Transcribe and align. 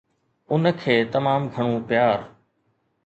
ان 0.53 0.63
کي 0.79 0.95
تمام 1.13 1.41
گهڻو 1.53 1.75
پيار 1.87 2.17